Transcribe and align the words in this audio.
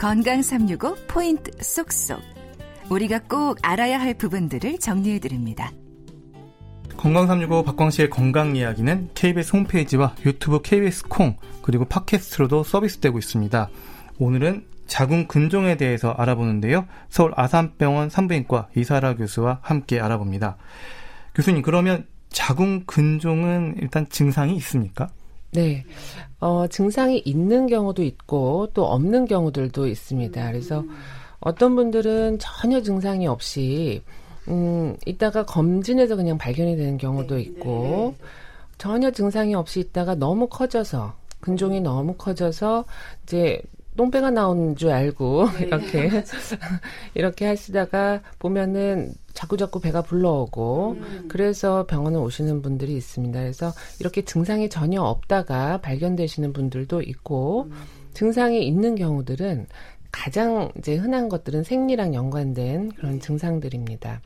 건강 0.00 0.40
365 0.40 0.96
포인트 1.08 1.50
쏙쏙. 1.62 2.22
우리가 2.88 3.18
꼭 3.28 3.58
알아야 3.60 4.00
할 4.00 4.14
부분들을 4.14 4.78
정리해 4.78 5.18
드립니다. 5.18 5.70
건강 6.96 7.26
365 7.26 7.64
박광식의 7.64 8.08
건강 8.08 8.56
이야기는 8.56 9.10
KBS 9.14 9.54
홈페이지와 9.54 10.14
유튜브 10.24 10.62
KBS 10.62 11.06
콩 11.08 11.36
그리고 11.60 11.84
팟캐스트로도 11.84 12.64
서비스되고 12.64 13.18
있습니다. 13.18 13.68
오늘은 14.18 14.64
자궁 14.86 15.26
근종에 15.26 15.76
대해서 15.76 16.12
알아보는데요. 16.12 16.86
서울 17.10 17.32
아산병원 17.36 18.08
산부인과 18.08 18.70
이사라 18.74 19.16
교수와 19.16 19.58
함께 19.60 20.00
알아봅니다. 20.00 20.56
교수님 21.34 21.60
그러면 21.60 22.06
자궁 22.30 22.84
근종은 22.86 23.74
일단 23.82 24.08
증상이 24.08 24.56
있습니까? 24.56 25.10
네. 25.52 25.84
어, 26.38 26.66
증상이 26.68 27.22
있는 27.24 27.66
경우도 27.66 28.02
있고 28.02 28.68
또 28.72 28.86
없는 28.86 29.26
경우들도 29.26 29.86
있습니다. 29.86 30.50
그래서 30.50 30.84
어떤 31.40 31.74
분들은 31.74 32.38
전혀 32.38 32.82
증상이 32.82 33.26
없이 33.26 34.02
음, 34.48 34.96
이따가 35.06 35.44
검진해서 35.44 36.16
그냥 36.16 36.38
발견이 36.38 36.76
되는 36.76 36.98
경우도 36.98 37.36
네, 37.36 37.42
있고 37.42 38.14
네. 38.18 38.26
전혀 38.78 39.10
증상이 39.10 39.54
없이 39.54 39.80
있다가 39.80 40.14
너무 40.14 40.48
커져서 40.48 41.14
근종이 41.40 41.80
너무 41.80 42.14
커져서 42.14 42.84
이제 43.22 43.62
똥배가 43.96 44.30
나오는 44.30 44.76
줄 44.76 44.90
알고 44.90 45.48
네. 45.58 45.64
이렇게 45.66 46.10
이렇게 47.14 47.46
하시다가 47.46 48.22
보면은 48.38 49.12
자꾸 49.32 49.56
자꾸 49.56 49.80
배가 49.80 50.02
불러오고 50.02 50.96
음. 50.98 51.24
그래서 51.28 51.86
병원에 51.86 52.16
오시는 52.16 52.62
분들이 52.62 52.96
있습니다. 52.96 53.38
그래서 53.38 53.72
이렇게 54.00 54.24
증상이 54.24 54.68
전혀 54.68 55.02
없다가 55.02 55.80
발견되시는 55.80 56.52
분들도 56.52 57.02
있고 57.02 57.64
음. 57.70 57.72
증상이 58.14 58.66
있는 58.66 58.94
경우들은 58.94 59.66
가장 60.12 60.70
이제 60.78 60.96
흔한 60.96 61.28
것들은 61.28 61.62
생리랑 61.62 62.14
연관된 62.14 62.92
그런 62.92 63.12
네. 63.14 63.18
증상들입니다. 63.18 64.20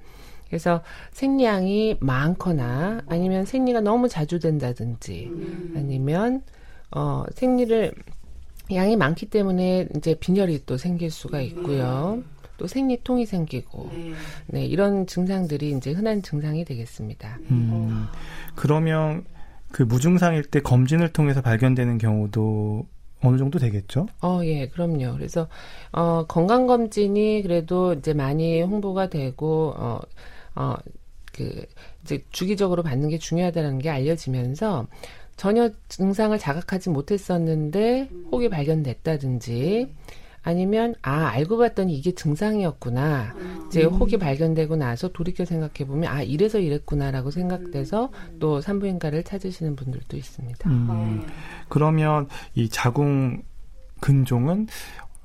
그래서 0.49 0.83
생리량이 1.13 1.97
많거나 2.01 3.03
아니면 3.09 3.45
생리가 3.45 3.81
너무 3.81 4.09
자주 4.09 4.39
된다든지 4.39 5.27
음. 5.33 5.75
아니면 5.77 6.43
어 6.91 7.25
생리를 7.35 7.93
양이 8.73 8.97
많기 8.97 9.27
때문에 9.27 9.89
이제 9.97 10.15
빈혈이 10.15 10.65
또 10.67 10.77
생길 10.77 11.11
수가 11.11 11.41
있고요. 11.43 12.23
또 12.57 12.67
생리통이 12.67 13.27
생기고 13.27 13.91
네. 13.93 14.13
네. 14.47 14.65
이런 14.65 15.07
증상들이 15.07 15.73
이제 15.73 15.93
흔한 15.93 16.23
증상이 16.23 16.65
되겠습니다. 16.65 17.39
음, 17.51 18.07
그러면 18.55 19.25
그 19.73 19.83
무증상일 19.83 20.45
때 20.45 20.61
검진을 20.61 21.13
통해서 21.13 21.43
발견되는 21.43 21.99
경우도 21.99 22.87
어느 23.23 23.39
정도 23.39 23.59
되겠죠? 23.59 24.07
어, 24.23 24.41
예, 24.45 24.69
그럼요. 24.69 25.15
그래서 25.15 25.49
어 25.93 26.25
건강 26.29 26.67
검진이 26.67 27.43
그래도 27.43 27.95
이제 27.95 28.13
많이 28.15 28.63
홍보가 28.63 29.09
되고 29.09 29.75
어 29.77 30.01
어, 30.55 30.75
그 31.33 31.67
이제 32.03 32.25
주기적으로 32.31 32.83
받는 32.83 33.09
게 33.09 33.19
중요하다는 33.19 33.79
게 33.79 33.91
알려지면서 33.91 34.87
전혀 35.37 35.71
증상을 35.89 36.37
자각하지 36.39 36.91
못했었는데 36.91 38.11
혹이 38.31 38.49
발견됐다든지 38.49 39.93
아니면 40.43 40.95
아 41.01 41.27
알고 41.29 41.57
봤더니 41.57 41.95
이게 41.97 42.13
증상이었구나 42.15 43.35
이제 43.67 43.85
음. 43.85 43.95
혹이 43.95 44.19
발견되고 44.19 44.77
나서 44.77 45.09
돌이켜 45.09 45.45
생각해 45.45 45.87
보면 45.87 46.13
아 46.13 46.23
이래서 46.23 46.59
이랬구나라고 46.59 47.31
생각돼서 47.31 48.11
또 48.39 48.61
산부인과를 48.61 49.25
찾으시는 49.25 49.75
분들도 49.75 50.17
있습니다. 50.17 50.71
음, 50.71 51.27
그러면 51.69 52.29
이 52.55 52.69
자궁 52.69 53.43
근종은 54.01 54.67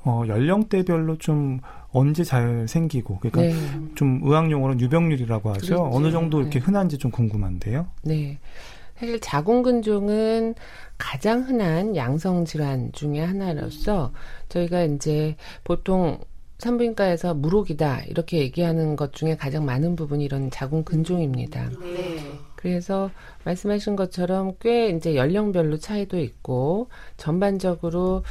어, 0.05 0.23
연령대별로 0.25 1.17
좀 1.17 1.59
언제 1.91 2.23
잘 2.23 2.67
생기고 2.67 3.19
그러니까 3.19 3.41
네. 3.41 3.79
좀 3.95 4.21
의학용어로는 4.23 4.79
유병률이라고 4.79 5.49
하죠. 5.49 5.65
그렇죠. 5.65 5.89
어느 5.91 6.11
정도 6.11 6.39
이렇게 6.39 6.59
네. 6.59 6.65
흔한지 6.65 6.97
좀 6.97 7.11
궁금한데요. 7.11 7.87
네. 8.03 8.39
사실 8.99 9.21
자궁근종은 9.21 10.55
가장 10.97 11.43
흔한 11.43 11.95
양성 11.95 12.43
질환 12.43 12.91
중의 12.91 13.25
하나로서 13.25 14.11
저희가 14.49 14.83
이제 14.83 15.37
보통 15.63 16.19
산부인과에서 16.57 17.33
무록이다 17.33 18.03
이렇게 18.07 18.39
얘기하는 18.39 18.97
것 18.97 19.13
중에 19.13 19.37
가장 19.37 19.63
많은 19.63 19.95
부분이 19.95 20.25
이런 20.25 20.51
자궁 20.51 20.83
근종입니다. 20.83 21.69
네. 21.81 22.19
그래서 22.57 23.09
말씀하신 23.45 23.95
것처럼 23.95 24.55
꽤 24.59 24.89
이제 24.89 25.15
연령별로 25.15 25.77
차이도 25.77 26.19
있고 26.19 26.89
전반적으로 27.15 28.23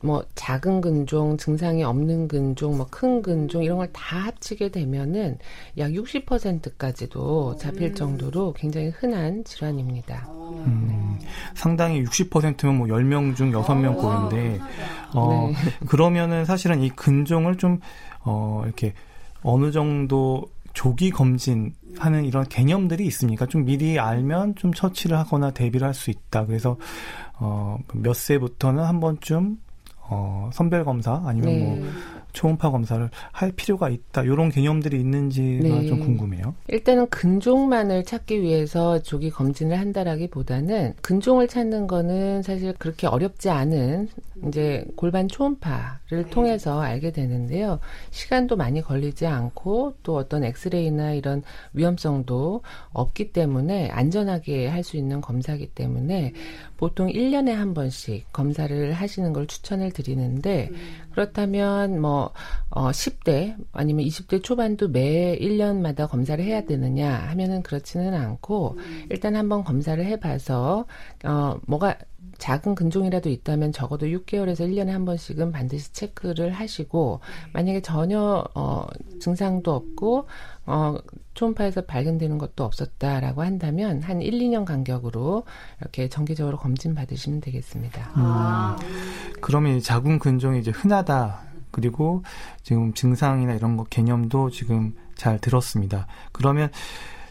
뭐 0.00 0.24
작은 0.34 0.80
근종, 0.80 1.36
증상이 1.36 1.84
없는 1.84 2.26
근종, 2.28 2.76
뭐 2.78 2.86
큰 2.90 3.20
근종 3.22 3.62
이런 3.62 3.76
걸 3.78 3.88
다 3.92 4.16
합치게 4.20 4.70
되면은 4.70 5.38
약 5.78 5.90
60%까지도 5.92 7.56
잡힐 7.56 7.88
음. 7.90 7.94
정도로 7.94 8.52
굉장히 8.54 8.88
흔한 8.88 9.44
질환입니다. 9.44 10.28
음, 10.66 11.18
상당히 11.54 12.02
60%면 12.04 12.78
뭐 12.78 12.86
10명 12.86 13.36
중 13.36 13.50
6명 13.52 13.96
꼴인데 13.96 14.60
어 15.14 15.50
네. 15.52 15.86
그러면은 15.86 16.44
사실은 16.44 16.82
이 16.82 16.88
근종을 16.90 17.56
좀 17.56 17.80
어 18.24 18.62
이렇게 18.64 18.94
어느 19.42 19.72
정도 19.72 20.44
조기 20.74 21.10
검진하는 21.10 22.24
이런 22.24 22.44
개념들이 22.48 23.04
있습니까? 23.06 23.46
좀 23.46 23.64
미리 23.64 23.98
알면 23.98 24.54
좀 24.54 24.72
처치를 24.72 25.18
하거나 25.18 25.50
대비를 25.50 25.86
할 25.86 25.92
수 25.94 26.10
있다. 26.10 26.46
그래서 26.46 26.76
어 27.40 27.78
몇 27.94 28.14
세부터는 28.14 28.82
한 28.84 29.00
번쯤 29.00 29.58
어, 30.12 30.50
선별 30.52 30.84
검사 30.84 31.22
아니면 31.24 31.58
뭐 31.60 31.74
네. 31.74 31.80
뭐 31.80 31.90
초음파 32.32 32.70
검사를 32.70 33.08
할 33.32 33.52
필요가 33.52 33.88
있다. 33.88 34.22
이런 34.22 34.50
개념들이 34.50 35.00
있는지가 35.00 35.68
네. 35.68 35.86
좀 35.86 36.00
궁금해요. 36.00 36.54
일단은 36.68 37.08
근종만을 37.08 38.04
찾기 38.04 38.42
위해서 38.42 39.02
조기 39.02 39.30
검진을 39.30 39.78
한다라기보다는 39.78 40.94
근종을 41.00 41.48
찾는 41.48 41.86
거는 41.86 42.42
사실 42.42 42.74
그렇게 42.78 43.06
어렵지 43.06 43.50
않은 43.50 44.08
이제 44.48 44.84
골반 44.96 45.28
초음파를 45.28 46.24
네. 46.24 46.30
통해서 46.30 46.80
알게 46.80 47.12
되는데요. 47.12 47.80
시간도 48.10 48.56
많이 48.56 48.82
걸리지 48.82 49.26
않고 49.26 49.94
또 50.02 50.16
어떤 50.16 50.44
엑스레이나 50.44 51.14
이런 51.14 51.42
위험성도 51.72 52.62
없기 52.92 53.32
때문에 53.32 53.88
안전하게 53.90 54.68
할 54.68 54.82
수 54.82 54.96
있는 54.96 55.20
검사기 55.20 55.68
때문에 55.68 56.32
보통 56.76 57.08
1년에 57.08 57.50
한 57.50 57.74
번씩 57.74 58.32
검사를 58.32 58.92
하시는 58.92 59.32
걸 59.32 59.46
추천을 59.46 59.92
드리는데 59.92 60.68
음. 60.70 60.76
그렇다면 61.12 62.00
뭐 62.00 62.21
어, 62.70 62.90
10대 62.90 63.56
아니면 63.72 64.04
20대 64.06 64.42
초반도 64.42 64.88
매 64.88 65.38
1년마다 65.38 66.08
검사를 66.08 66.42
해야 66.42 66.64
되느냐 66.64 67.12
하면은 67.30 67.62
그렇지는 67.62 68.14
않고 68.14 68.76
음. 68.78 69.06
일단 69.10 69.36
한번 69.36 69.64
검사를 69.64 70.02
해 70.04 70.18
봐서 70.18 70.86
어 71.24 71.58
뭐가 71.66 71.96
작은 72.38 72.74
근종이라도 72.74 73.28
있다면 73.28 73.72
적어도 73.72 74.06
6개월에서 74.06 74.68
1년에 74.68 74.88
한 74.88 75.04
번씩은 75.04 75.52
반드시 75.52 75.92
체크를 75.92 76.50
하시고 76.50 77.20
만약에 77.52 77.82
전혀 77.82 78.44
어 78.54 78.86
증상도 79.20 79.72
없고 79.72 80.26
어 80.66 80.96
초음파에서 81.34 81.82
발견되는 81.82 82.38
것도 82.38 82.64
없었다라고 82.64 83.42
한다면 83.42 84.02
한 84.02 84.20
1, 84.20 84.32
2년 84.32 84.64
간격으로 84.64 85.44
이렇게 85.80 86.08
정기적으로 86.08 86.58
검진 86.58 86.94
받으시면 86.94 87.40
되겠습니다. 87.40 88.10
음, 88.16 89.40
그러면 89.40 89.80
자궁 89.80 90.18
근종이 90.18 90.58
이제 90.58 90.72
흔하다. 90.72 91.51
그리고 91.72 92.22
지금 92.62 92.94
증상이나 92.94 93.54
이런 93.54 93.76
거 93.76 93.84
개념도 93.84 94.50
지금 94.50 94.94
잘 95.16 95.38
들었습니다. 95.38 96.06
그러면 96.30 96.70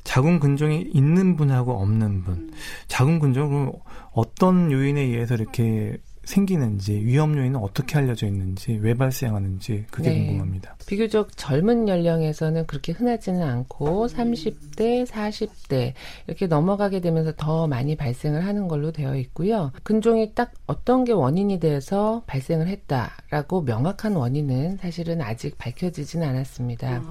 자궁 0.03 0.39
근종이 0.39 0.81
있는 0.93 1.35
분하고 1.35 1.79
없는 1.79 2.23
분, 2.23 2.51
자궁 2.87 3.19
근종은 3.19 3.71
어떤 4.11 4.71
요인에 4.71 5.01
의해서 5.01 5.35
이렇게 5.35 5.97
생기는지 6.31 6.93
위험 6.93 7.37
요인은 7.37 7.59
어떻게 7.59 7.97
알려져 7.97 8.25
있는지 8.25 8.79
왜 8.81 8.93
발생하는지 8.93 9.85
그게 9.91 10.09
네. 10.09 10.25
궁금합니다. 10.25 10.77
비교적 10.87 11.35
젊은 11.35 11.89
연령에서는 11.89 12.65
그렇게 12.67 12.93
흔하지는 12.93 13.43
않고 13.43 14.07
30대, 14.07 15.05
40대 15.05 15.93
이렇게 16.27 16.47
넘어가게 16.47 17.01
되면서 17.01 17.33
더 17.35 17.67
많이 17.67 17.95
발생을 17.95 18.45
하는 18.45 18.69
걸로 18.69 18.91
되어 18.91 19.15
있고요. 19.17 19.71
근종이 19.83 20.33
딱 20.33 20.53
어떤 20.67 21.03
게 21.03 21.11
원인이 21.11 21.59
돼서 21.59 22.23
발생을 22.27 22.67
했다라고 22.67 23.63
명확한 23.63 24.15
원인은 24.15 24.77
사실은 24.77 25.21
아직 25.21 25.57
밝혀지진 25.57 26.23
않았습니다. 26.23 27.03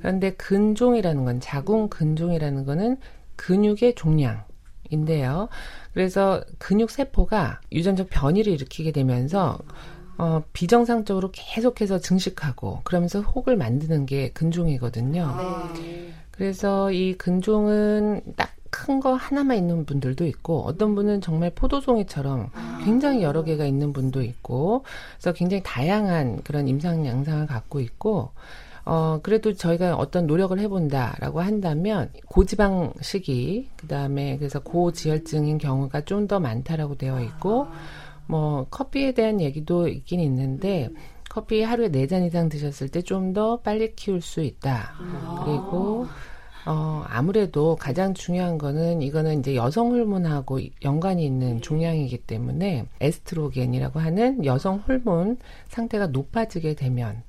그런데 0.00 0.32
근종이라는 0.32 1.24
건 1.24 1.40
자궁 1.40 1.88
근종이라는 1.88 2.64
거는 2.64 2.96
근육의 3.36 3.94
종양 3.94 4.44
인데요. 4.90 5.48
그래서 5.92 6.42
근육 6.58 6.90
세포가 6.90 7.60
유전적 7.72 8.08
변이를 8.10 8.52
일으키게 8.52 8.92
되면서 8.92 9.58
어, 10.18 10.42
비정상적으로 10.52 11.30
계속해서 11.32 11.98
증식하고 11.98 12.80
그러면서 12.84 13.20
혹을 13.20 13.56
만드는 13.56 14.06
게 14.06 14.30
근종이거든요. 14.30 15.72
네. 15.74 16.12
그래서 16.30 16.92
이 16.92 17.14
근종은 17.14 18.22
딱 18.36 18.60
큰 18.70 19.00
거 19.00 19.14
하나만 19.14 19.56
있는 19.56 19.84
분들도 19.84 20.24
있고 20.26 20.62
어떤 20.62 20.94
분은 20.94 21.20
정말 21.20 21.50
포도송이처럼 21.50 22.50
굉장히 22.84 23.22
여러 23.22 23.42
개가 23.42 23.64
있는 23.66 23.92
분도 23.92 24.22
있고 24.22 24.84
그래서 25.18 25.32
굉장히 25.32 25.62
다양한 25.64 26.42
그런 26.42 26.68
임상 26.68 27.06
양상을 27.06 27.46
갖고 27.46 27.80
있고 27.80 28.30
어, 28.90 29.20
그래도 29.22 29.52
저희가 29.54 29.94
어떤 29.94 30.26
노력을 30.26 30.58
해본다라고 30.58 31.40
한다면 31.40 32.10
고지방 32.26 32.92
식이 33.00 33.68
그다음에 33.76 34.36
그래서 34.36 34.58
고지혈증인 34.60 35.58
경우가 35.58 36.00
좀 36.06 36.26
더 36.26 36.40
많다라고 36.40 36.96
되어 36.96 37.20
있고 37.22 37.68
뭐 38.26 38.66
커피에 38.68 39.12
대한 39.12 39.40
얘기도 39.40 39.86
있긴 39.88 40.18
있는데 40.20 40.88
커피 41.28 41.62
하루에 41.62 41.88
네 41.90 42.06
잔 42.08 42.24
이상 42.24 42.48
드셨을 42.48 42.88
때 42.88 43.02
좀 43.02 43.32
더 43.32 43.58
빨리 43.60 43.94
키울 43.94 44.20
수 44.20 44.40
있다. 44.40 44.92
그리고 45.44 46.06
어, 46.66 47.04
아무래도 47.06 47.76
가장 47.76 48.12
중요한 48.12 48.58
거는 48.58 49.02
이거는 49.02 49.38
이제 49.38 49.54
여성 49.54 49.92
호르몬하고 49.92 50.58
연관이 50.84 51.24
있는 51.24 51.60
종양이기 51.62 52.18
때문에 52.18 52.86
에스트로겐이라고 53.00 54.00
하는 54.00 54.44
여성 54.44 54.78
호르몬 54.78 55.38
상태가 55.68 56.08
높아지게 56.08 56.74
되면 56.74 57.22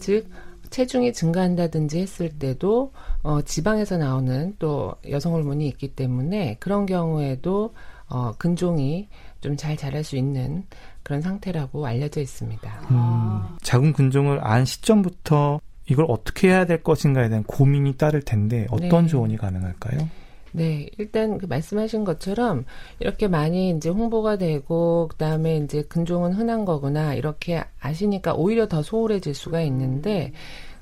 즉 0.00 0.26
체중이 0.74 1.12
증가한다든지 1.12 2.00
했을 2.00 2.30
때도 2.30 2.92
어, 3.22 3.42
지방에서 3.42 3.96
나오는 3.96 4.56
또 4.58 4.96
여성 5.08 5.32
호르몬이 5.32 5.68
있기 5.68 5.94
때문에 5.94 6.56
그런 6.58 6.84
경우에도 6.84 7.74
어, 8.08 8.32
근종이 8.38 9.08
좀 9.40 9.56
잘 9.56 9.76
자랄 9.76 10.02
수 10.02 10.16
있는 10.16 10.64
그런 11.04 11.20
상태라고 11.20 11.86
알려져 11.86 12.20
있습니다. 12.20 12.88
음, 12.90 13.56
자궁 13.62 13.92
근종을 13.92 14.40
안 14.42 14.64
시점부터 14.64 15.60
이걸 15.88 16.06
어떻게 16.08 16.48
해야 16.48 16.64
될 16.66 16.82
것인가에 16.82 17.28
대한 17.28 17.44
고민이 17.44 17.96
따를 17.96 18.22
텐데 18.22 18.66
어떤 18.70 19.02
네. 19.02 19.06
조언이 19.06 19.36
가능할까요? 19.36 20.08
네, 20.56 20.88
일단 20.98 21.36
그 21.38 21.46
말씀하신 21.46 22.04
것처럼 22.04 22.64
이렇게 23.00 23.26
많이 23.26 23.70
이제 23.70 23.88
홍보가 23.88 24.36
되고 24.36 25.08
그다음에 25.08 25.56
이제 25.56 25.82
근종은 25.82 26.32
흔한 26.32 26.64
거구나 26.64 27.14
이렇게 27.14 27.64
아시니까 27.80 28.34
오히려 28.34 28.68
더 28.68 28.80
소홀해질 28.80 29.34
수가 29.34 29.62
있는데 29.62 30.32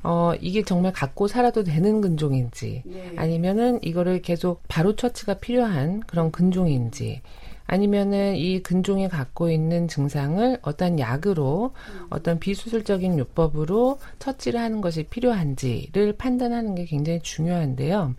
어 0.02 0.34
이게 0.42 0.62
정말 0.62 0.92
갖고 0.92 1.26
살아도 1.26 1.64
되는 1.64 2.02
근종인지 2.02 2.82
아니면은 3.16 3.78
이거를 3.82 4.20
계속 4.20 4.60
바로 4.68 4.94
처치가 4.94 5.34
필요한 5.34 6.00
그런 6.00 6.30
근종인지 6.30 7.22
아니면은 7.66 8.36
이 8.36 8.62
근종이 8.62 9.08
갖고 9.08 9.50
있는 9.50 9.88
증상을 9.88 10.58
어떤 10.60 10.98
약으로 10.98 11.72
어떤 12.10 12.38
비수술적인 12.38 13.18
요법으로 13.18 13.98
처치를 14.18 14.60
하는 14.60 14.82
것이 14.82 15.04
필요한지를 15.04 16.14
판단하는 16.18 16.74
게 16.74 16.84
굉장히 16.84 17.20
중요한데요. 17.22 18.14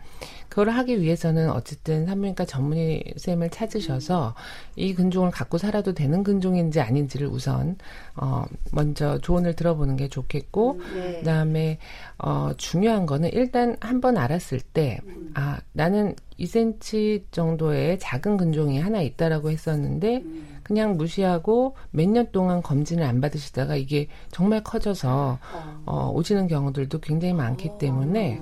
그걸 0.54 0.70
하기 0.70 1.02
위해서는 1.02 1.50
어쨌든 1.50 2.06
산부인과 2.06 2.46
전문의 2.46 3.16
쌤을 3.18 3.50
찾으셔서 3.50 4.36
이 4.76 4.94
근종을 4.94 5.32
갖고 5.32 5.58
살아도 5.58 5.96
되는 5.96 6.24
근종인지 6.24 6.80
아닌지를 6.80 7.26
우선 7.26 7.76
어 8.16 8.46
먼저 8.72 9.18
조언을 9.18 9.56
들어보는 9.56 9.96
게 9.96 10.10
좋겠고 10.10 10.80
네. 10.94 11.18
그다음에 11.18 11.80
어 12.20 12.52
중요한 12.56 13.08
거는 13.08 13.32
일단 13.34 13.76
한번 13.82 14.16
알았을 14.16 14.60
때 14.62 15.00
아 15.34 15.60
나는 15.72 16.16
2cm 16.40 17.24
정도의 17.32 17.98
작은 18.00 18.38
근종이 18.38 18.80
하나 18.80 19.02
있다라고 19.02 19.50
했었는데 19.50 20.24
그냥 20.62 20.98
무시하고 20.98 21.76
몇 21.92 22.08
년 22.08 22.32
동안 22.32 22.62
검진을 22.62 23.04
안 23.04 23.20
받으시다가 23.22 23.76
이게 23.76 24.08
정말 24.30 24.64
커져서 24.64 25.40
어, 25.86 26.12
오시는 26.14 26.48
경우들도 26.48 27.00
굉장히 27.00 27.34
많기 27.34 27.72
때문에 27.80 28.40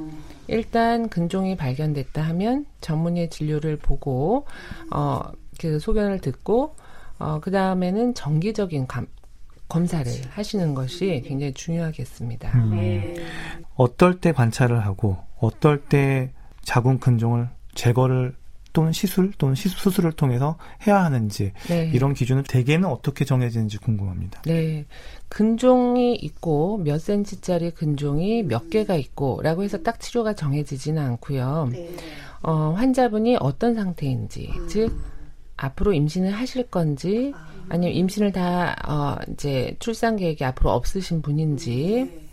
일단 0.48 1.10
근종이 1.10 1.56
발견됐다 1.56 2.22
하면 2.22 2.66
전문의 2.82 3.30
진료를 3.30 3.78
보고 3.78 4.46
어, 4.92 5.22
그 5.60 5.80
소견을 5.80 6.20
듣고 6.20 6.76
어, 7.20 7.40
그 7.40 7.52
다음에는 7.52 8.14
정기적인 8.14 8.88
감, 8.88 9.08
검사를 9.70 10.12
하시는 10.32 10.74
것이 10.74 11.24
굉장히 11.26 11.54
중요하겠습니다. 11.54 12.52
음, 12.58 12.72
네. 12.72 13.16
어떨 13.76 14.20
때 14.20 14.32
관찰을 14.32 14.86
하고 14.86 15.18
어떨 15.40 15.86
때 15.86 16.32
자궁 16.64 17.00
근종을 17.00 17.48
제거를 17.74 18.36
또는 18.74 18.92
시술 18.92 19.32
또는 19.38 19.56
시술 19.56 19.80
수술을 19.80 20.14
통해서 20.14 20.58
해야 20.88 21.04
하는지 21.04 21.52
네. 21.68 21.90
이런 21.94 22.14
기준은 22.14 22.44
대개는 22.44 22.88
어떻게 22.88 23.26
정해지는지 23.26 23.78
궁금합니다. 23.78 24.42
네. 24.44 24.86
근종이 25.30 26.16
있고 26.16 26.78
몇 26.78 27.00
센치짜리 27.00 27.72
근종이 27.72 28.44
몇 28.44 28.70
개가 28.70 28.96
있고라고 28.96 29.64
해서 29.64 29.82
딱 29.82 30.00
치료가 30.00 30.34
정해지지는 30.34 31.02
않고요. 31.02 31.70
네. 31.72 31.90
어, 32.44 32.74
환자분이 32.76 33.38
어떤 33.40 33.76
상태인지, 33.76 34.52
즉 34.68 34.98
앞으로 35.58 35.94
임신을 35.94 36.32
하실 36.32 36.64
건지 36.68 37.34
아니면 37.70 37.96
임신을 37.96 38.32
다 38.32 38.76
어, 38.88 39.16
이제 39.32 39.76
출산 39.80 40.16
계획이 40.16 40.44
앞으로 40.44 40.72
없으신 40.72 41.22
분인지 41.22 42.30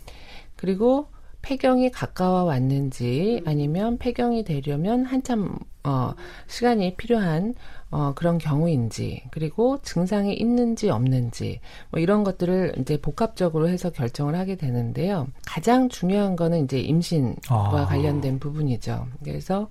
그리고 0.55 1.07
폐경이 1.41 1.91
가까워 1.91 2.43
왔는지 2.43 3.41
아니면 3.45 3.97
폐경이 3.97 4.43
되려면 4.43 5.05
한참 5.05 5.57
어, 5.83 6.13
시간이 6.47 6.95
필요한 6.97 7.55
어, 7.91 8.13
그런 8.13 8.37
경우인지 8.37 9.23
그리고 9.31 9.79
증상이 9.81 10.33
있는지 10.33 10.89
없는지 10.89 11.59
뭐 11.89 11.99
이런 11.99 12.23
것들을 12.23 12.75
이제 12.79 12.97
복합적으로 13.01 13.69
해서 13.69 13.89
결정을 13.89 14.35
하게 14.35 14.55
되는데요. 14.55 15.27
가장 15.45 15.89
중요한 15.89 16.35
거는 16.35 16.65
이제 16.65 16.79
임신과 16.79 17.41
아. 17.49 17.85
관련된 17.85 18.39
부분이죠. 18.39 19.07
그래서 19.23 19.69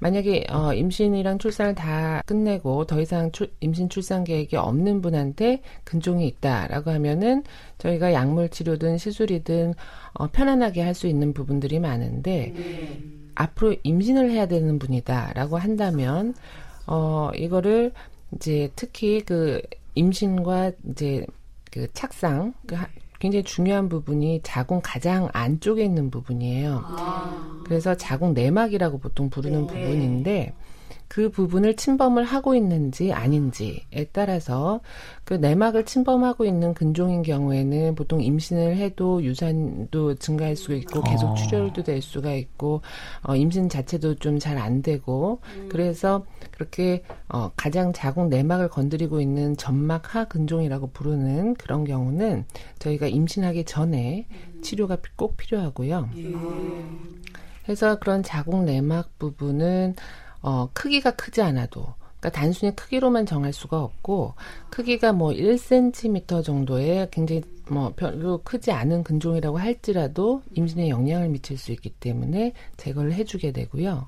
만약에 0.00 0.46
어, 0.50 0.72
임신이랑 0.74 1.38
출산을 1.38 1.74
다 1.74 2.22
끝내고 2.26 2.86
더 2.86 3.00
이상 3.00 3.32
출- 3.32 3.50
임신 3.60 3.88
출산 3.88 4.24
계획이 4.24 4.56
없는 4.56 5.00
분한테 5.02 5.62
근종이 5.84 6.26
있다라고 6.28 6.90
하면은 6.92 7.42
저희가 7.78 8.12
약물 8.12 8.48
치료든 8.50 8.98
시술이든 8.98 9.74
어, 10.14 10.26
편안하게 10.28 10.82
할 10.82 10.94
수 10.94 11.06
있는 11.06 11.32
부분들이 11.34 11.78
많은데 11.78 12.52
앞으로 13.34 13.74
임신을 13.82 14.30
해야 14.30 14.46
되는 14.46 14.78
분이다라고 14.78 15.58
한다면 15.58 16.34
어 16.86 17.30
이거를 17.36 17.92
이제 18.34 18.70
특히 18.76 19.20
그 19.20 19.60
임신과 19.94 20.72
이제 20.90 21.26
그 21.70 21.86
착상 21.92 22.54
그 22.66 22.74
하- 22.76 22.88
굉장히 23.18 23.42
중요한 23.44 23.88
부분이 23.88 24.40
자궁 24.42 24.80
가장 24.82 25.28
안쪽에 25.32 25.84
있는 25.84 26.10
부분이에요. 26.10 26.84
그래서 27.64 27.96
자궁 27.96 28.34
내막이라고 28.34 28.98
보통 28.98 29.30
부르는 29.30 29.66
부분인데 29.66 30.54
그 31.08 31.30
부분을 31.30 31.76
침범을 31.76 32.24
하고 32.24 32.54
있는지 32.54 33.12
아닌지에 33.12 34.08
따라서 34.12 34.80
그 35.24 35.34
내막을 35.34 35.84
침범하고 35.84 36.44
있는 36.44 36.74
근종인 36.74 37.22
경우에는 37.22 37.94
보통 37.94 38.20
임신을 38.22 38.76
해도 38.76 39.22
유산도 39.22 40.16
증가할 40.16 40.56
수가 40.56 40.74
있고 40.74 41.02
계속 41.02 41.30
아. 41.30 41.34
출혈도 41.34 41.82
될 41.84 42.02
수가 42.02 42.34
있고 42.34 42.80
어, 43.22 43.36
임신 43.36 43.68
자체도 43.68 44.16
좀 44.16 44.38
잘 44.38 44.58
안 44.58 44.82
되고 44.82 45.40
그래서 45.68 46.24
그렇게 46.50 47.02
어, 47.28 47.50
가장 47.56 47.92
자궁 47.92 48.28
내막을 48.28 48.68
건드리고 48.68 49.20
있는 49.20 49.56
점막 49.56 50.14
하 50.14 50.24
근종이라고 50.24 50.88
부르는 50.92 51.54
그런 51.54 51.84
경우는 51.84 52.44
저희가 52.78 53.06
임신하기 53.08 53.64
전에 53.64 54.26
치료가 54.62 54.96
피- 54.96 55.10
꼭 55.16 55.36
필요하고요. 55.36 56.08
그래서 57.64 57.98
그런 57.98 58.22
자궁 58.22 58.64
내막 58.64 59.18
부분은 59.18 59.94
어, 60.46 60.68
크기가 60.72 61.10
크지 61.10 61.42
않아도 61.42 61.84
그러니까 62.20 62.30
단순히 62.30 62.74
크기로만 62.74 63.26
정할 63.26 63.52
수가 63.52 63.82
없고 63.82 64.34
크기가 64.70 65.12
뭐 65.12 65.30
1cm 65.30 66.44
정도의 66.44 67.08
굉장히 67.10 67.42
뭐 67.68 67.92
별로 67.96 68.38
크지 68.38 68.70
않은 68.70 69.02
근종이라고 69.02 69.58
할지라도 69.58 70.42
임신에 70.54 70.88
영향을 70.88 71.28
미칠 71.28 71.58
수 71.58 71.72
있기 71.72 71.90
때문에 71.90 72.52
제거를 72.76 73.12
해주게 73.12 73.50
되고요. 73.50 74.06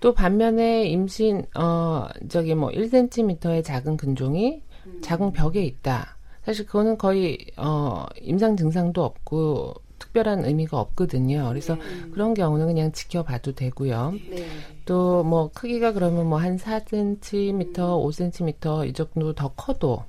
또 0.00 0.14
반면에 0.14 0.84
임신 0.84 1.44
어 1.54 2.08
저기 2.30 2.54
뭐 2.54 2.70
1cm의 2.70 3.62
작은 3.62 3.98
근종이 3.98 4.62
자궁 5.02 5.30
벽에 5.32 5.62
있다. 5.62 6.16
사실 6.42 6.64
그거는 6.64 6.96
거의 6.96 7.38
어 7.58 8.06
임상 8.22 8.56
증상도 8.56 9.04
없고 9.04 9.74
특별한 10.00 10.44
의미가 10.44 10.80
없거든요. 10.80 11.46
그래서 11.48 11.76
그런 12.12 12.34
경우는 12.34 12.66
그냥 12.66 12.90
지켜봐도 12.90 13.52
되고요. 13.54 14.14
네. 14.30 14.46
또뭐 14.84 15.50
크기가 15.54 15.92
그러면 15.92 16.26
뭐 16.26 16.40
한 16.40 16.56
4cm, 16.56 17.74
5cm 17.74 18.88
이 18.88 18.92
정도 18.92 19.34
더 19.34 19.48
커도 19.54 20.04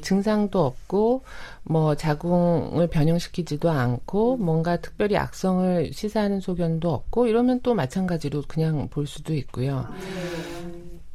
증상도 0.00 0.64
없고 0.64 1.22
뭐 1.62 1.94
자궁을 1.94 2.88
변형시키지도 2.88 3.70
않고 3.70 4.36
뭔가 4.36 4.78
특별히 4.78 5.16
악성을 5.16 5.92
시사하는 5.92 6.40
소견도 6.40 6.92
없고 6.92 7.26
이러면 7.26 7.60
또 7.62 7.74
마찬가지로 7.74 8.42
그냥 8.48 8.88
볼 8.88 9.06
수도 9.06 9.34
있고요. 9.34 9.86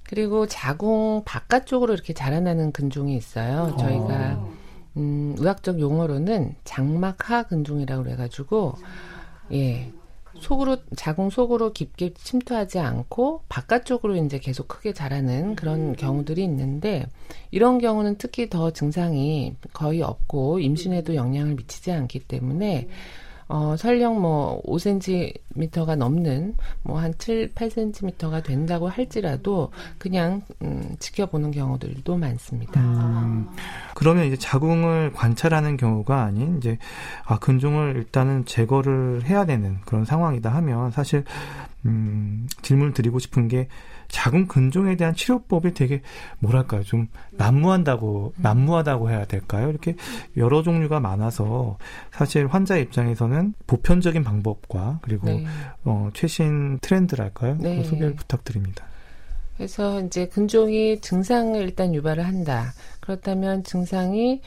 그리고 0.03 0.45
자궁 0.45 1.23
바깥쪽으로 1.25 1.93
이렇게 1.93 2.13
자라나는 2.13 2.71
근종이 2.71 3.15
있어요. 3.15 3.75
저희가 3.79 4.45
음, 4.97 5.35
의학적 5.37 5.79
용어로는 5.79 6.55
장막하 6.63 7.43
근종이라고 7.43 8.03
그래가지고 8.03 8.75
예 9.53 9.91
속으로 10.39 10.77
자궁 10.95 11.29
속으로 11.29 11.73
깊게 11.73 12.13
침투하지 12.13 12.79
않고 12.79 13.43
바깥쪽으로 13.49 14.15
이제 14.15 14.39
계속 14.39 14.67
크게 14.67 14.93
자라는 14.93 15.55
그런 15.55 15.95
경우들이 15.95 16.43
있는데 16.43 17.05
이런 17.51 17.77
경우는 17.79 18.15
특히 18.17 18.49
더 18.49 18.71
증상이 18.71 19.55
거의 19.73 20.01
없고 20.01 20.59
임신에도 20.59 21.15
영향을 21.15 21.55
미치지 21.55 21.91
않기 21.91 22.19
때문에 22.19 22.87
어, 23.51 23.75
설령 23.77 24.21
뭐 24.21 24.61
5cm가 24.63 25.97
넘는 25.97 26.55
뭐 26.83 27.01
한 27.01 27.13
7, 27.17 27.51
8cm가 27.53 28.43
된다고 28.43 28.87
할지라도 28.87 29.71
그냥 29.97 30.41
음, 30.61 30.95
지켜보는 30.99 31.51
경우들도 31.51 32.15
많습니다. 32.15 32.79
음, 32.79 33.49
그러면 33.95 34.25
이제 34.25 34.37
자궁을 34.37 35.11
관찰하는 35.13 35.75
경우가 35.77 36.23
아닌 36.23 36.57
이제 36.57 36.77
아 37.25 37.39
근종을 37.39 37.95
일단은 37.97 38.45
제거를 38.45 39.25
해야 39.25 39.45
되는 39.45 39.79
그런 39.85 40.05
상황이다 40.05 40.49
하면 40.49 40.91
사실 40.91 41.25
음, 41.85 42.47
질문을 42.61 42.93
드리고 42.93 43.19
싶은 43.19 43.47
게 43.47 43.67
자궁 44.11 44.45
근종에 44.45 44.95
대한 44.95 45.15
치료법이 45.15 45.73
되게 45.73 46.01
뭐랄까요 46.39 46.83
좀 46.83 47.07
난무한다고 47.31 48.33
난무하다고 48.37 49.09
해야 49.09 49.25
될까요 49.25 49.69
이렇게 49.69 49.95
여러 50.37 50.61
종류가 50.61 50.99
많아서 50.99 51.77
사실 52.11 52.47
환자 52.47 52.77
입장에서는 52.77 53.53
보편적인 53.67 54.23
방법과 54.23 54.99
그리고 55.01 55.27
네. 55.27 55.45
어, 55.85 56.09
최신 56.13 56.77
트렌드랄까요 56.79 57.57
네. 57.59 57.83
소개를 57.83 58.15
부탁드립니다. 58.15 58.85
그래서 59.55 60.01
이제 60.01 60.27
근종이 60.27 60.99
증상을 61.01 61.59
일단 61.61 61.93
유발을 61.93 62.25
한다. 62.25 62.73
그렇다면 62.99 63.63
증상이 63.63 64.41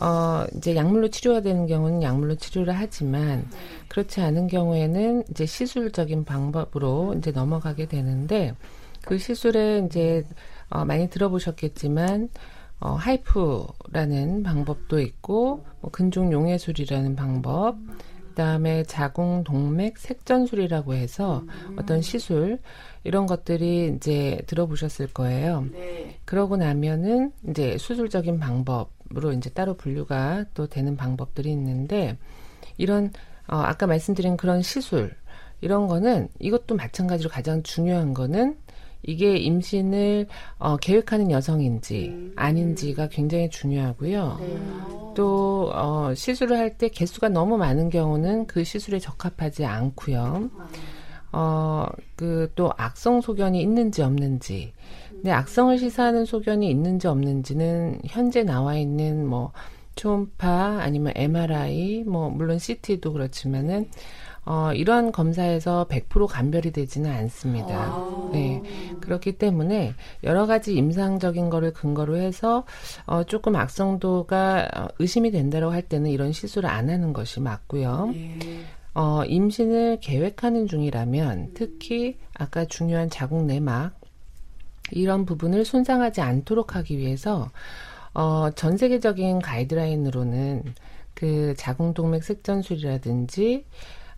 어, 0.00 0.44
이제 0.56 0.76
약물로 0.76 1.08
치료가 1.08 1.40
되는 1.40 1.66
경우는 1.66 2.02
약물로 2.02 2.36
치료를 2.36 2.72
하지만 2.72 3.46
그렇지 3.88 4.20
않은 4.20 4.46
경우에는 4.46 5.24
이제 5.30 5.46
시술적인 5.46 6.24
방법으로 6.24 7.14
이제 7.18 7.30
넘어가게 7.30 7.86
되는데 7.86 8.54
그 9.08 9.16
시술에 9.16 9.84
이제 9.86 10.22
어, 10.68 10.84
많이 10.84 11.08
들어보셨겠지만 11.08 12.28
어, 12.78 12.90
하이프라는 12.90 14.42
방법도 14.42 15.00
있고 15.00 15.64
뭐 15.80 15.90
근종 15.90 16.30
용해술이라는 16.30 17.16
방법 17.16 17.78
그다음에 18.28 18.82
자궁 18.82 19.44
동맥 19.44 19.96
색전술이라고 19.96 20.92
해서 20.92 21.42
어떤 21.78 22.02
시술 22.02 22.58
이런 23.02 23.24
것들이 23.24 23.94
이제 23.96 24.42
들어보셨을 24.46 25.06
거예요. 25.14 25.64
네. 25.72 26.18
그러고 26.26 26.58
나면은 26.58 27.32
이제 27.48 27.78
수술적인 27.78 28.38
방법으로 28.38 29.32
이제 29.32 29.48
따로 29.48 29.72
분류가 29.72 30.44
또 30.52 30.66
되는 30.66 30.98
방법들이 30.98 31.50
있는데 31.50 32.18
이런 32.76 33.10
어, 33.48 33.56
아까 33.56 33.86
말씀드린 33.86 34.36
그런 34.36 34.60
시술 34.60 35.16
이런 35.62 35.86
거는 35.86 36.28
이것도 36.40 36.76
마찬가지로 36.76 37.30
가장 37.30 37.62
중요한 37.62 38.12
거는 38.12 38.58
이게 39.02 39.36
임신을 39.36 40.26
어, 40.58 40.76
계획하는 40.76 41.30
여성인지 41.30 42.08
음. 42.08 42.32
아닌지가 42.36 43.08
굉장히 43.08 43.48
중요하고요. 43.50 44.36
네. 44.40 44.56
또 45.14 45.70
어, 45.74 46.12
시술을 46.14 46.56
할 46.58 46.76
때 46.78 46.88
개수가 46.88 47.30
너무 47.30 47.56
많은 47.56 47.90
경우는 47.90 48.46
그 48.46 48.62
시술에 48.64 48.98
적합하지 48.98 49.64
않고요. 49.64 50.50
어, 51.32 51.86
그 52.16 52.50
또 52.54 52.72
악성 52.76 53.20
소견이 53.20 53.60
있는지 53.60 54.02
없는지. 54.02 54.72
근데 55.10 55.30
악성을 55.32 55.78
시사하는 55.78 56.24
소견이 56.24 56.70
있는지 56.70 57.08
없는지는 57.08 58.00
현재 58.06 58.44
나와 58.44 58.76
있는 58.76 59.26
뭐 59.26 59.52
초음파 59.96 60.78
아니면 60.80 61.12
MRI 61.16 62.04
뭐 62.06 62.30
물론 62.30 62.58
CT도 62.58 63.12
그렇지만은 63.12 63.88
어, 64.50 64.72
이런 64.72 65.12
검사에서 65.12 65.86
100% 65.90 66.26
감별이 66.26 66.72
되지는 66.72 67.10
않습니다. 67.10 67.74
아. 67.76 68.30
네. 68.32 68.62
그렇기 69.02 69.32
때문에 69.32 69.92
여러 70.24 70.46
가지 70.46 70.74
임상적인 70.74 71.50
거를 71.50 71.74
근거로 71.74 72.16
해서 72.16 72.64
어, 73.04 73.24
조금 73.24 73.56
악성도가 73.56 74.68
어, 74.74 74.88
의심이 75.00 75.30
된다고 75.32 75.70
할 75.70 75.82
때는 75.82 76.10
이런 76.10 76.32
시술을 76.32 76.66
안 76.66 76.88
하는 76.88 77.12
것이 77.12 77.40
맞고요. 77.40 78.12
네. 78.14 78.38
어, 78.94 79.22
임신을 79.26 79.98
계획하는 80.00 80.66
중이라면 80.66 81.50
특히 81.52 82.16
아까 82.32 82.64
중요한 82.64 83.10
자궁 83.10 83.46
내막 83.46 84.00
이런 84.92 85.26
부분을 85.26 85.66
손상하지 85.66 86.22
않도록 86.22 86.74
하기 86.74 86.96
위해서 86.96 87.50
어, 88.14 88.48
전 88.54 88.78
세계적인 88.78 89.40
가이드라인으로는 89.40 90.62
그 91.12 91.52
자궁동맥 91.58 92.24
색전술이라든지 92.24 93.66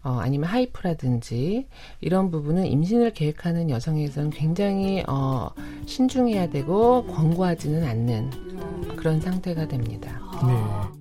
어, 0.03 0.19
아니면 0.21 0.49
하이프라든지 0.49 1.67
이런 2.01 2.31
부분은 2.31 2.67
임신을 2.67 3.13
계획하는 3.13 3.71
여성에서는 3.71 4.31
굉장히 4.31 5.05
어, 5.07 5.51
신중해야 5.87 6.49
되고 6.51 7.05
권고하지는 7.07 7.85
않는 7.85 8.97
그런 8.97 9.21
상태가 9.21 9.69
됩니다. 9.69 10.21
네. 10.47 11.00